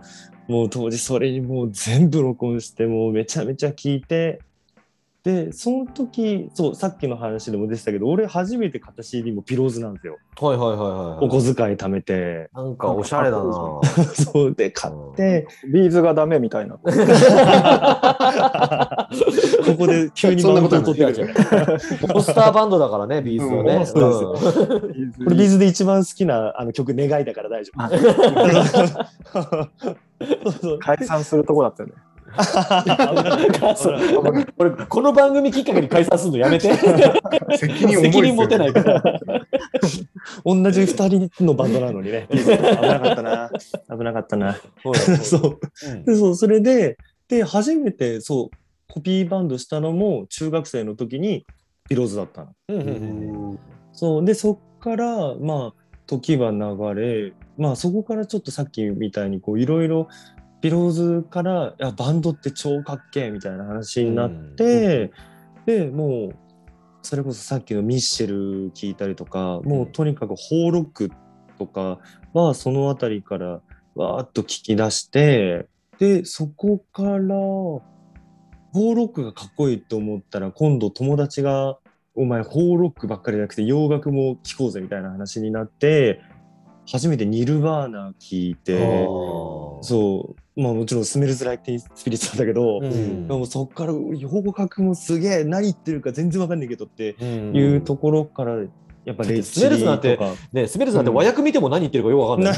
[0.47, 4.41] うもう当時それにもう全部録音してもうめちゃめちゃ聞いて
[5.23, 10.17] でその時そうさっきの話でも出てたけど俺初めて買った CD も pillows なんですよ。
[10.39, 12.49] はいはいはいはいお小遣い貯めて。
[12.53, 13.43] なんかおしゃれだな。
[14.15, 15.47] そうで買って。
[15.71, 16.79] B'z がダメみたいな。
[16.81, 16.89] こ
[19.77, 21.27] こで急にそんなことはマウント取ってる。
[21.27, 22.09] じゃん。
[22.09, 23.75] ポスターバンドだからね B'z のね。
[23.75, 24.03] うんそう
[24.33, 24.41] うん
[25.23, 27.87] これ B'z で一番好きなあの曲「願い」だから大丈夫。
[30.81, 31.95] 解散するとこだったよね。
[33.75, 33.99] そう。
[34.57, 36.73] 俺この番組きっかけに解散するのやめて。
[37.57, 38.73] 責任責任持てない。
[38.73, 39.03] から
[40.45, 43.51] 同じ二人のバンドなのにね危なかったな。
[43.97, 44.57] 危なかったな。
[45.21, 46.35] そううんでそう。
[46.35, 51.45] それでで初めてそうコピーバンドしたのも中学生の時に
[51.89, 52.47] ピローズだったの。
[52.69, 52.91] うんうんう
[53.53, 53.59] ん。
[53.93, 54.25] そう。
[54.25, 60.07] でそっからまあ時は流れまあそこからちょっとさっきみたいにこういろいろ
[60.61, 65.11] ピローズからいやバンドって超かっけえみたいな話になって、
[65.65, 66.35] でもう
[67.01, 71.11] それこそさっきのミッシェル聞いたりとかもうとにかくホーロック
[71.57, 71.99] とか
[72.33, 73.61] はその辺りから
[73.95, 81.77] わーっと聞き出してでそこからホーロックがかっこいいと思ったら今度友達が
[82.15, 86.21] 「お前ホーロックばっかりじゃなくて洋楽も聴こうぜ」みたいな話になって
[86.89, 89.07] 初めてニルバーナ聞いて
[89.81, 90.61] そう。
[90.61, 93.27] まあもちろんスメルズ・ライク・ティン・スピリッツなんだけど、うん。
[93.27, 97.55] でもそっから洋楽もすげえ何言ってるか全然わかんないけどってうん。
[97.55, 98.57] いうところから
[99.03, 100.19] やっぱレスメルズなんて
[100.67, 102.55] スメルズなんて和訳見ても何言ってるかよくわかんない。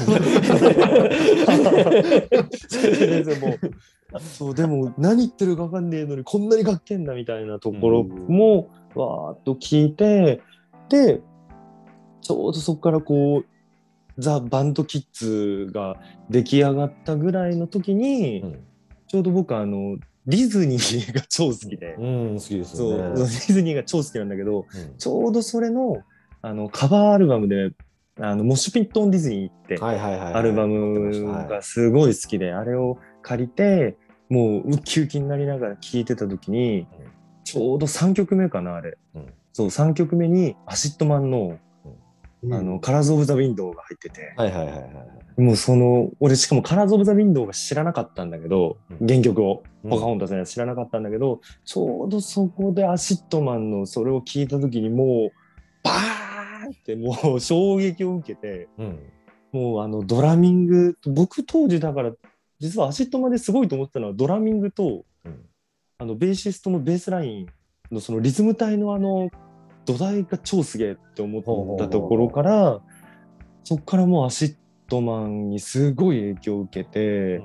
[4.20, 10.42] そうでも何言ってるか分かんねえのにこんなにかっけんだみたいなところもわーっと聞いて
[10.90, 11.22] で
[12.22, 13.46] ちょうどそこからこう
[14.18, 15.98] ザ・バンドキッズが
[16.30, 18.64] 出来上がったぐらいの時に、うん。
[19.08, 24.98] ちょうど僕あのディズニーが超好きで、うん好きですそうディズニーが超好きなんだけどうん。
[24.98, 25.98] ちょうどそれの
[26.42, 27.72] あのカバーアルバムで
[28.20, 33.98] 「あのモッシュピット・オン・ディズニー」ってアルバムがすごい好きで、あれを借りて
[34.30, 36.88] もうウキウキになりながら聴いてた時に、うん。
[37.44, 39.34] ちょうど3曲目かなあれ、うん。
[39.52, 41.73] そう3曲目に ACIDMAN の「
[42.52, 49.08] あの Colors of the Wind」が入ってて、はいはいはいはいもうその俺しかも Colors of the Wind が知らなかったんだけど、うん。
[49.08, 49.64] 原曲を。
[49.84, 49.90] うん。
[49.90, 55.32] ポカホンタスのやつ知らなかったんだけど、ちょうどそこで ACIDMAN のそれを聞いた時にもう
[55.84, 58.68] バーンってもう衝撃を受けて。
[58.78, 59.00] うん。
[59.52, 62.12] もうあのドラミング僕当時だから
[62.60, 65.46] 実はアシットマですごいと思ってたのはドラミングとうん。
[66.00, 67.48] あのベーシストのベースライン
[67.92, 69.30] のそのリズム隊のあの
[69.86, 72.82] 土台が超すげえって思ったところから
[73.64, 77.42] そこからもう ACIDMAN にすごい影響を受けて、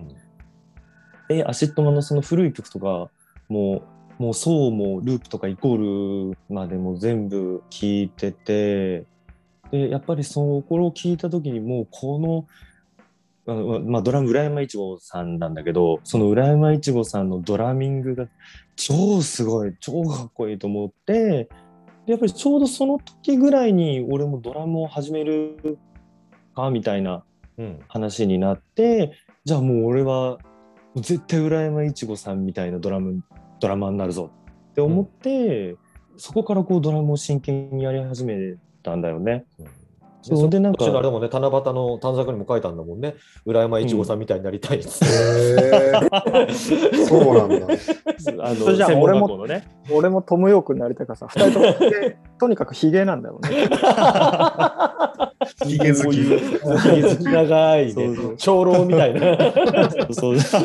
[1.28, 3.10] で ACIDMAN のその古い曲とか
[3.48, 3.82] も
[4.18, 9.04] うもう創もループとかイコールまでも全部聴いてて
[9.70, 12.46] でやっぱりそのこれを聞いた時にもうこの
[13.50, 18.26] あのまあ、ドラム浦山いちごさんなんだけどその浦山いちごさんのドラミングが
[18.76, 21.48] 超すごい超かっこいいと思ってで
[22.08, 25.78] やっぱりちょうどその時ぐらいに俺もドラムを始める
[26.54, 27.24] かみたいな
[27.58, 27.80] うん。
[27.88, 29.12] 話になって
[29.44, 30.38] じゃあもう俺は
[30.96, 33.22] 絶対浦山いちごさんみたいなドラム
[33.60, 34.30] ドラマーになるぞ
[34.70, 35.76] って思って、
[36.16, 39.44] そこからこうドラムを真剣にやり始めたんだよね。
[40.22, 43.14] そうでなんかあれだもんね七夕の短冊にも書いたんだもんね
[43.46, 45.04] 浦山いちごさんみたいになりたいっつ
[47.06, 47.56] そうなんだ。
[48.40, 49.64] あのそれじゃあ俺もね。
[49.90, 51.66] 俺もトム・ヨークになりたいからさ、二人とも
[52.40, 53.48] とにかくヒゲなんだよね。
[55.66, 56.24] ヒゲ好き。
[56.24, 57.24] 好き。
[57.24, 57.92] 長いね。
[57.92, 58.34] そうそう。
[58.36, 59.36] 長老みたいな。
[60.12, 60.58] そうそ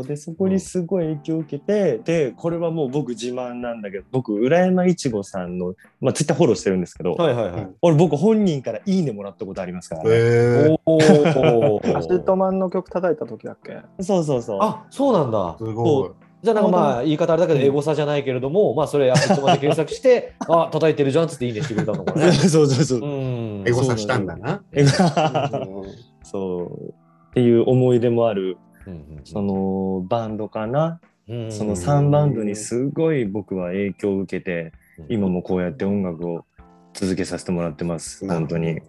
[0.00, 0.06] う。
[0.06, 7.68] でそこにすごい影響を受けてでこれはもう僕自慢なんだけど僕浦山いちごさんの、まあ、ツイッターフォローしてるんですけど、はいはいはい。
[7.80, 10.10] 俺僕本人から「いいね」もらったことありますからね。
[10.10, 10.76] へー。
[10.84, 11.96] おー。
[11.96, 13.78] ACIDMAN の曲叩いた時だっけ？
[14.02, 14.58] そうそうそう。
[14.60, 15.54] あそうなんだ。
[15.58, 16.10] すごい。
[16.42, 22.98] じゃあなんかまあ言い方あれだけどエゴサじゃないけれども、まあそれ ACIDMAN で検索して あ叩いてるじゃんっつっていいねしてくれたのかねそうそうそう。
[22.98, 23.04] う。
[23.62, 23.64] ん。
[23.66, 24.62] エゴサしたんだな。
[24.72, 24.84] え
[26.24, 26.88] そう。
[27.30, 34.72] っていう思い出もあるうんそのバンドかな、うんその3バンドにすごい僕は影響を受けて
[35.08, 36.44] 今もこうやって音楽を
[36.92, 38.74] 続けさせてもらってます、なるほど本当に。
[38.74, 38.82] ね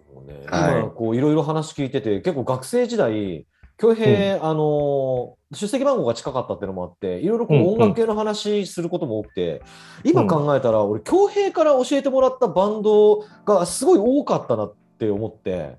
[0.46, 0.80] はい。
[0.80, 7.68] 今こういろいろ話聞いてて結構学生時代恭平、あの出席番号が近かったっていうのもあっていろいろこううんうん。
[7.72, 9.62] 音楽系の話することも多くて、
[10.04, 15.76] 今考えたら俺恭平から教えてもらったバンドがすごい多かったなって思って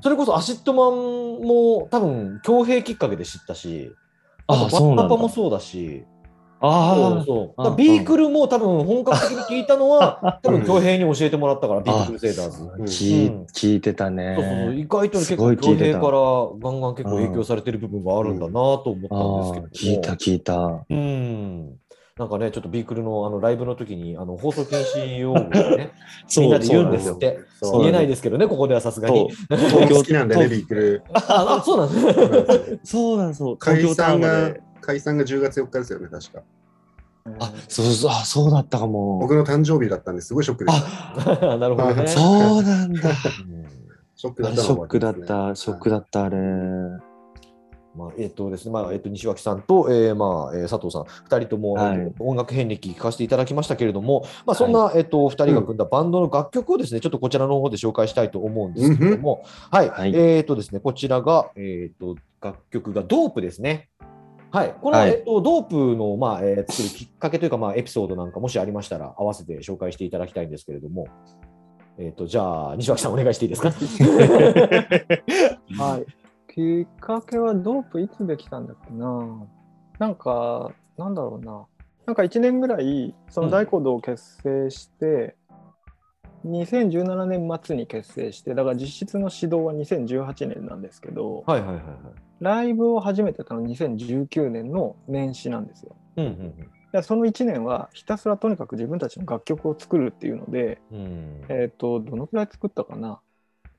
[0.00, 3.92] それこそアシッドマンも多分恭平きっかけで知ったし
[4.46, 6.04] ああとバッパパもそうだし
[6.66, 12.62] あそうそうビークルも多分本格的に聞いたのは 多分恭平に教えてもらったからビーあクルセイダーズ。
[12.64, 14.34] ん聞いうん聞いてたね。
[14.36, 16.18] そうそうそう意外と結構恭平から
[16.70, 20.84] ガンガン結構影響されてる部分があるんだなと思ったんあですけどー聞いた聞いた。
[20.88, 21.76] うん。
[22.16, 25.90] なんかね、ちょっとビークルのあのライブの時にあの放送禁止用語をね、
[26.38, 27.40] みんなで言うんですって。
[27.60, 29.28] 言えないですけどね、ここではさすがに。
[29.50, 31.02] 東京好きなんでね、ビークル。
[31.12, 32.78] あ、あそうなんです。
[32.84, 33.56] そうなんそう。
[34.84, 36.42] 解散が10月4日ですよね、確か。
[37.38, 39.18] あ、そうそう、あ、そうだったかも。
[39.18, 41.52] 僕の誕生日だったんですごいショックでした。
[41.52, 42.06] あ、 なるほどね。
[42.06, 43.10] そうなんだ。
[43.10, 43.12] う
[43.50, 43.66] ん
[44.14, 45.96] ショックだったあれショックだった、ショックだ。
[45.96, 46.36] だった、あれ。
[47.96, 63.90] まあえっとですねまあえっと、西脇さんと、えーまあえー佐藤さん、2人とも、はいえっと音楽遍歴聞かせていただきましたけれども、まあ、そんな、えっと、2人が組んだバンドの楽曲をですね、ちょっとこちらの方で紹介したいと思うんですけれども、はい、はいえっとですね、こちらが、えっと、楽曲がドープですね。
[64.54, 71.08] はい、この、はいえっと、ドープの、まあえー作るきっかけというか、まあ、エピソードなんかもしありましたら、合わせて紹介していただきたいんですけれども、
[71.98, 73.72] えっと、じゃあ、西脇さん、お願いしていいですか？
[75.82, 76.06] はい。
[76.52, 79.44] きっかけはドープいつできたんだっけな？
[79.98, 81.66] なんか、なんだろうな。
[82.06, 85.34] なんか1年ぐらい、その大講堂を結成して、
[86.44, 91.86] 2017年末に結成して、だから実質の指導は2018年なんですけど、はいはいはいはい。
[92.40, 95.96] ライブを始めてたの2019年の年始なんですよ。
[96.16, 100.98] うんうんでその1年はひたすらとにかく自分たちの楽曲を作るっていうので、うん。
[100.98, 103.20] うんえっ、と、どのくらい作ったかな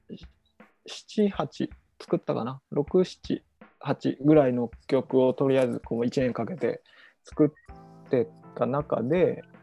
[0.09, 1.69] ?7、8
[2.01, 3.41] 作ったかな ?6、7、
[3.81, 6.81] 8ぐらいの曲をとりあえずこう1年かけて
[7.23, 9.54] 作ってた中で、うん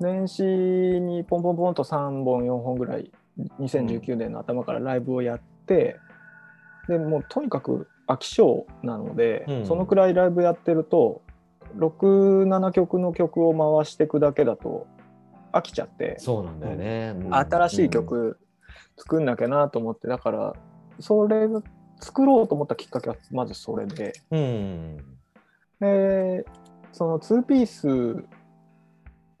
[0.00, 3.10] 年始にポンポンポンと3本、4本ぐらい
[3.60, 5.98] 2019年の頭からライブをやって、
[6.88, 9.66] でもうとにかく飽き性なので、うん。
[9.66, 11.22] そのくらいライブやってると
[11.76, 14.86] 67曲の曲を回していくだけだと
[15.52, 16.16] 飽きちゃって。
[16.18, 17.14] そうなんだよね。
[17.16, 17.34] うん。
[17.34, 18.38] 新しい曲
[18.96, 20.08] 作んなきゃなと思って。
[20.08, 20.54] だから
[20.98, 21.62] それが
[22.00, 24.12] 作ろうと思ったきっかけはまずそれで。
[24.30, 24.96] うん。
[25.78, 26.44] で
[26.92, 28.24] その2ピース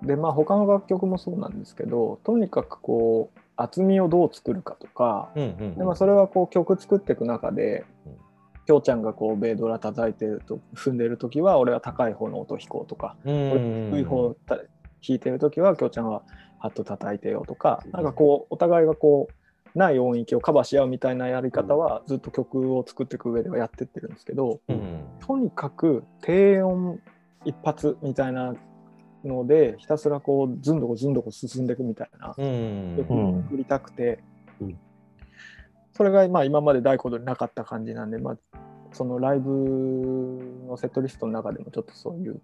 [0.02, 5.74] でまあ他の楽曲もそうなんですけどとにかくこう厚みをどう作るかとかうんうん。
[5.76, 8.30] で、まあ、それはこう曲作っていく中でうん
[8.66, 14.66] きょうちゃんがこうベイドラ叩いてると踏んでる時は俺は高い方の音弾こうとかうん、俺低い方た弾
[15.08, 16.22] いてる時はきょうちゃんは
[16.60, 19.26] ハット叩いてよとかなんかこうお互いがこ
[19.74, 25.04] うない音域をカバーし合うみたいなやり方はずっと曲を作っていく上ではやってってるんですけどうん。
[25.26, 27.00] とにかく低音
[27.44, 28.54] 一発みたいな
[29.24, 32.94] のでひたすらこうずんどこずんどこ進んでいくみたいなうん。
[32.96, 34.22] 曲を作りたくて、
[34.60, 34.78] うん
[35.92, 38.58] それがまあ今まで大コードになかった感じなんで、まあ、
[38.92, 39.50] そのライブ
[40.66, 42.40] のセットリストの中でもちょっとそういう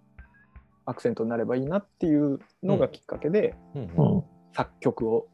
[0.85, 5.29] アクセントになればいいなっていうのがきっかけでうんうん作曲を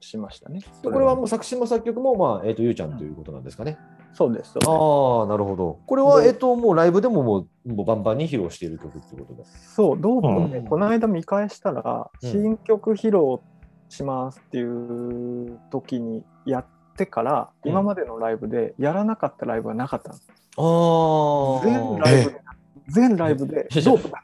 [0.00, 0.60] しましたね。
[0.82, 3.78] これはもう作詞も作曲も、まあ、えっ、と、ゆうちゃんということなんですかね。
[4.14, 4.56] そうです。
[4.64, 5.80] ああ、なるほど。
[5.86, 9.48] これは、でえっ、と、もうライブでももうもうバンバンに披露している曲っていうことで。
[9.74, 13.40] そう、ドープね、うんこの間見返したら、うん新曲披露
[13.88, 20.28] しますっていう時にやってから、うん今までのライブでやらなかったライブはなかったんです。
[20.56, 22.40] あ全ライブで、
[22.88, 23.68] 全ライブで。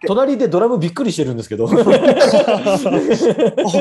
[0.07, 1.67] 隣でドラムびっくりしてるんですけど。
[1.73, 1.73] あ、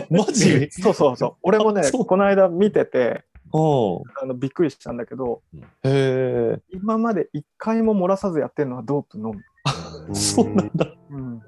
[0.10, 0.69] マジ？
[0.72, 1.34] そうそうそう。
[1.43, 6.62] 俺もねこの間見てて、おあのびっくりしたんだけど、へえ。
[6.72, 9.42] 今まで一回も漏らさずやってるのはドープのみ。
[10.16, 10.86] そうなんだ。
[11.12, 11.42] うん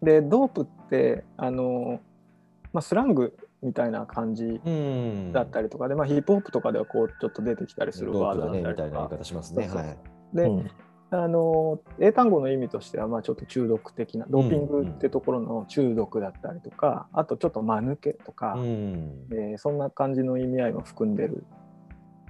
[0.00, 2.00] で、ドープって、あの、
[2.72, 5.32] まあ、スラングみたいな感じうん。
[5.32, 9.18] だったりとかで、まあ、ヒップホップとかではこうちょっと出てきたりするワードだったりとかたいな言い。
[9.18, 9.64] 方しますね。
[9.64, 9.96] そうそうはい。
[10.36, 10.70] で、うん
[11.10, 19.26] あの英単語の意味としてはまあちょっと中毒的なドーピングってところの中毒だったりとか、あとちょっと間抜けとか、うん。
[19.32, 21.44] えーそんな感じの意味合いも含んでる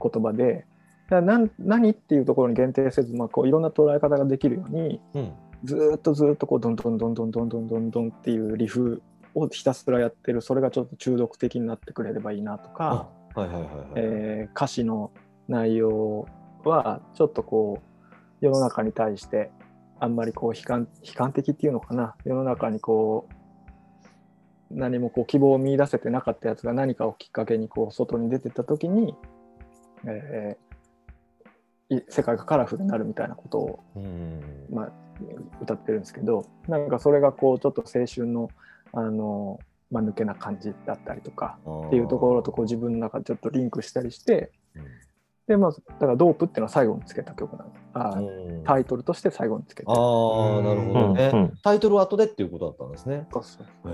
[0.00, 0.66] 言葉で
[1.10, 5.32] だからなん何っていうところに限定せず、まあ、こういろんな捉え方ができるようにうん。
[5.64, 9.02] ずーっとずーっとこうどんどんどんどんどんどんどんどんっていうリフ
[9.34, 13.86] をひたすらやってるそれがちょっと中毒的になってくれればいいなとか、あはいはいはいはい。
[13.96, 15.10] えー歌詞の
[15.48, 16.26] 内容
[16.64, 17.97] はちょっとこう
[18.40, 19.50] 世の中に対して
[20.00, 22.14] あんまりこう悲観悲観的っていうのかな。
[22.24, 23.34] 世の中にこう
[24.70, 29.14] 何もこう希望を見出せてなかったやつが何かをきっかけにこう外に出てった時に、
[30.04, 30.68] えー
[31.90, 34.66] い世界がカラフルになるみたいなことを、うん。
[34.70, 34.92] まあ、
[35.60, 38.50] 歌ってるんですけどなんかそれがこうちょっと青春の
[38.92, 39.58] あの、
[39.90, 41.58] まあ、抜けな感じだったりとか
[41.88, 44.52] っていうところとこう自分の中でちょっとリンクしたりして
[45.48, 49.96] でまあだから「ドープ」っていうのは最後につけた曲なのあうーんタイトルとして最後につけてああ、
[50.62, 53.26] なるほどね、うんうんタイトルは後でっていうことだったんですね。
[53.32, 53.92] そうそうへ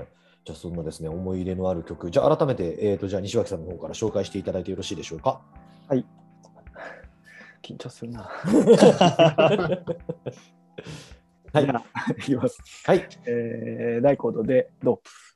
[0.00, 0.06] え。
[0.44, 5.40] じゃあそんなですね、思い入れのある曲、じゃあ改めて、えー、とじゃあ西脇さんの方から紹介していただいてよろしいでしょうか？
[7.62, 8.22] 緊張するな。
[11.52, 11.64] はい
[12.18, 12.60] いきます。
[12.86, 13.06] はい。
[13.26, 15.02] えー、大コードでドープ。「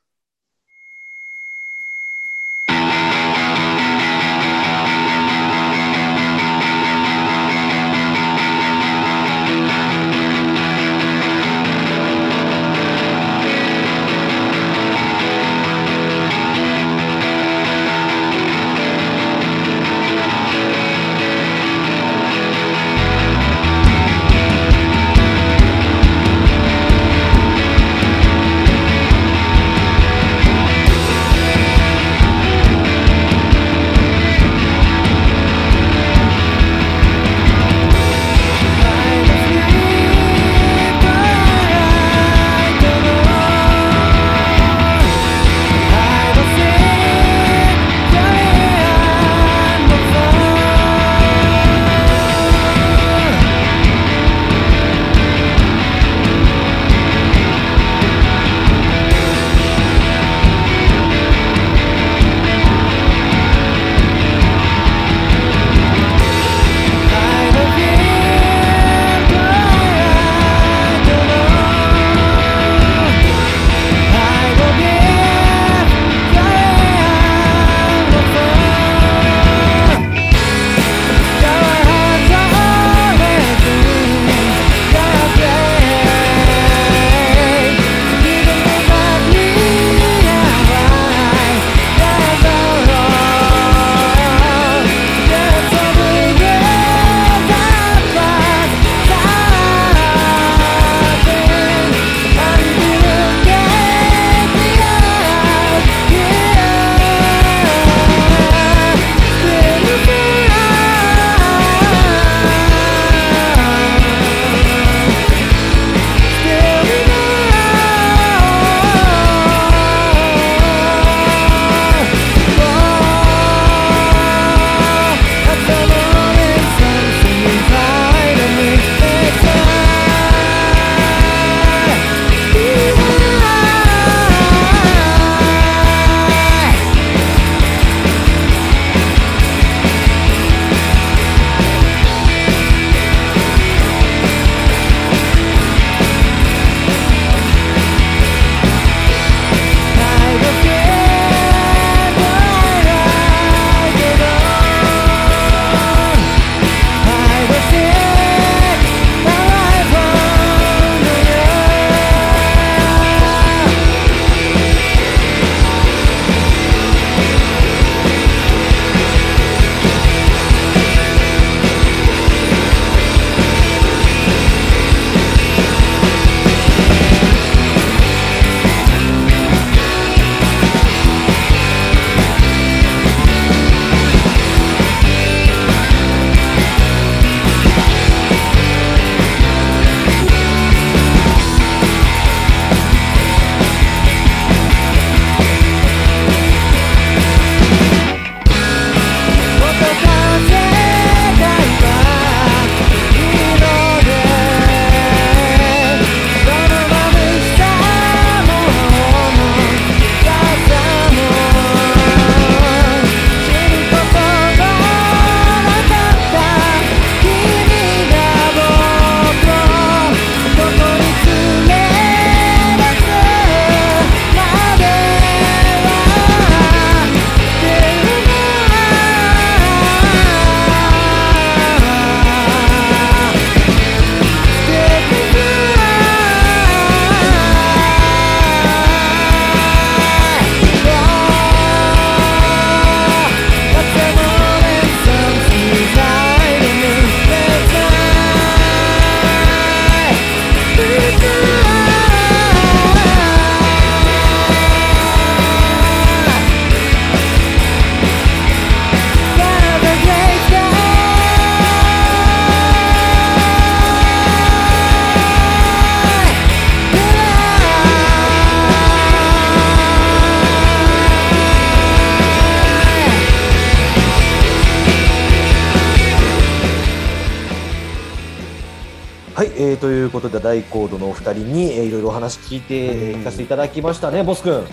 [279.66, 284.64] えーということで大コードのお二人に、えーいろいろお話聞いて、えー聞かせていただきましたね、ボス君。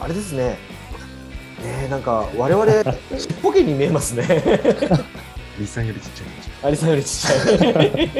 [0.00, 0.58] あれですね。
[1.62, 4.24] ねなんか我々ちっぽけに見えますね。
[5.58, 6.26] 日産よりちっちゃい。
[6.66, 7.36] アリさんよりちっちゃい。
[7.38, 8.10] え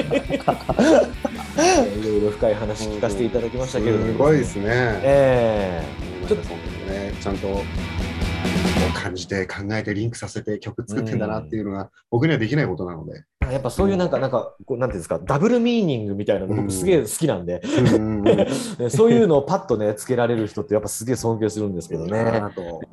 [1.58, 4.64] ーいろいろ深い話聞かせていただきましたけれども、すごいですね。
[4.68, 5.82] え
[6.28, 6.44] ちょっと
[6.88, 7.64] ね、ちゃんとこ
[8.88, 13.24] う感じて考えてリンクさせて曲作ってんだなっていうのが僕にはできないことなので。
[13.48, 18.46] えやっぱそういうなんか、なんか、こうなんていうんですか、ダブルミーニングみたいなの僕すげえ好きなんで、うん ね
[18.90, 22.42] そういうのをパッとね、つけられる人ってやっぱすげえ尊敬するんですけどね。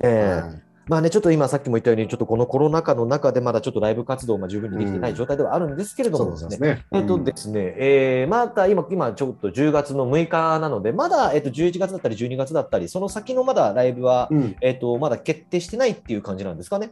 [0.00, 0.40] ええ。
[0.40, 6.34] はいまあね、ちょっと今さっきも言ったように、ちょっとこのコロナ禍の中でまだちょっとライブ活動が十分にできてない状態ではあるんですけれどそも。
[6.64, 16.90] えっとですね、えーまた今、今ちょっと10月の6日なので、まだ、えっと、11月だったり12月だったり、その先のまだライブは、うんえっと、まだ決定してないっていう感じなんですかね？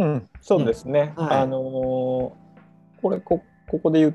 [0.00, 1.14] うん、そうですね。
[1.16, 1.62] うんはいあのー
[3.00, 3.40] これこ、
[3.70, 4.14] ここで言っ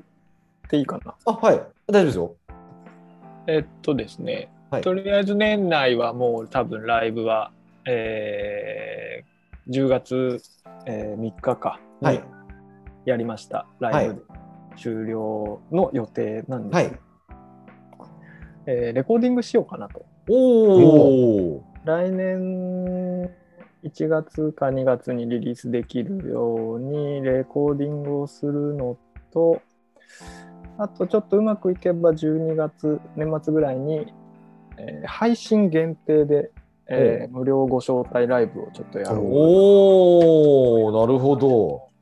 [0.69, 1.15] ていいかな？
[1.25, 1.61] あ、はい。
[1.87, 2.35] 大丈夫ですよ。
[3.47, 7.51] えっとですね、はいとりあえず年内はもう多分ライブは、
[7.85, 9.33] えー
[9.69, 10.41] 10月、
[10.85, 12.23] えー3日かにはい。
[13.05, 14.21] やりました、ライブで
[14.77, 16.99] 終了の予定なんです、はい。
[18.65, 20.05] えーレコーディングしようかなと。
[20.29, 21.63] おお。
[21.85, 23.29] 来年
[23.83, 28.97] 1月か2月にリリースできるようにレコーディングをするの
[29.31, 29.61] と、
[30.77, 34.13] あとちょっとうまくいけば12月、年末ぐらいに、
[34.77, 36.51] えー配信限定で、
[36.89, 41.93] えー無料ご招待ライブをちょっとやろうおおなるほど。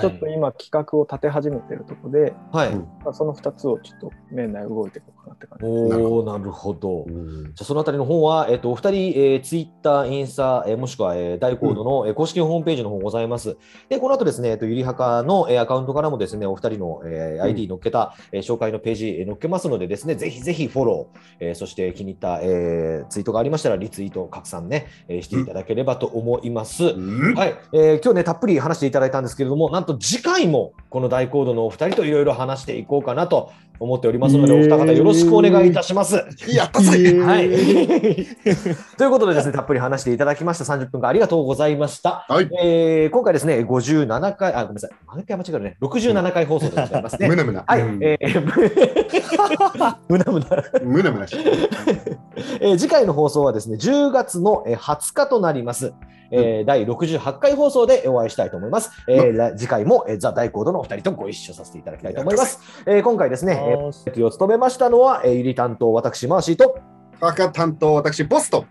[0.00, 2.70] ちょっと今企画を立て始めてるところで、はい。
[3.12, 5.66] その2つをちょっと年内動いていこなって感じ。
[5.66, 7.04] おおなるほど。
[7.06, 13.56] うんじゃあそのあたりの方は、えっとお二人、えー、ツイッター、インスタ、えーもしくは、えー、大コードの、えー公式ホームページの方ございます。
[13.88, 26.84] で、この後ですね、えっとゆりはかの、えーアカウントからもですね、お二人の、えー ID 載っけた、えー紹介のページ、えー載っけますのでですね、ぜひぜひフォロー、えーそして気に入った、えーツイートがありましたら、リツイート、拡散ね、えーしていただければと思います。
[26.84, 33.50] うんはい、えー今日ね、たっぷり話していただいたんですけれども、なんと次回もこの大コードのお二人といろいろ話していこうかなと
[33.80, 36.24] 思っておりますので、お二方よろしくお願いいたします。
[36.48, 37.48] やったぜはい。
[38.96, 42.26] ということでですね、たっぷり話していただきました30分間ありがとうございました。
[42.28, 42.48] はい。
[42.60, 47.28] えー今回ですね、57回、あ、ごめんなさい、毎回間違えるね、67回放送でございますね。
[47.28, 47.64] むなむな。
[47.66, 50.46] はい、うんえー、むなむな。
[50.82, 51.36] むなむなし。
[52.60, 55.92] えー次回の放送はですね、10月のえー20日となります。
[56.30, 58.90] えー第68回放送でお会いしたいと思います。
[59.08, 62.60] えーら次回も、えーザ・大コードのお二人とご一緒させていただきたいと思います。
[62.86, 66.78] えー今回ですね、えー、席を務めましたのは、えーゆり担当、私、マーシーと、
[67.20, 68.64] 赤担当、私、ボスト。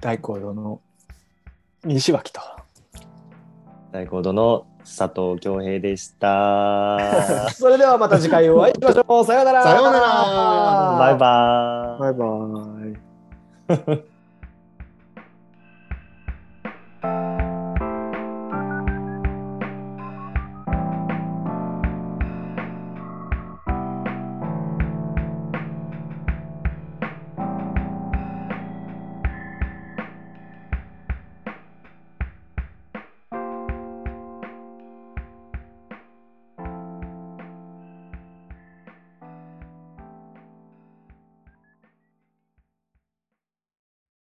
[0.00, 0.80] 大工堂の
[1.84, 2.40] 西脇と。
[3.92, 7.48] 大コードの佐藤恭平でした。
[7.52, 9.24] それではまた次回お会いしましょう。
[9.24, 9.62] さようなら。
[9.62, 12.14] さようならバイバイ。
[12.14, 14.13] バイバイ。